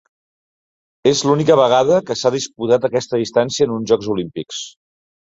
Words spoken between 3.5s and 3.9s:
en